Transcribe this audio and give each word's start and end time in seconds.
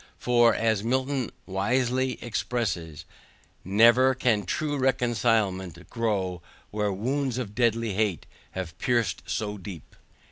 For, 0.17 0.55
as 0.55 0.83
Milton 0.83 1.29
wisely 1.45 2.17
expresses, 2.23 3.05
"never 3.63 4.15
can 4.15 4.47
true 4.47 4.75
reconcilement 4.79 5.87
grow 5.91 6.41
where 6.71 6.91
wounds 6.91 7.37
of 7.37 7.53
deadly 7.53 7.93
hate 7.93 8.25
have 8.53 8.75
pierced 8.79 9.21
so 9.27 9.59
deep." 9.59 9.95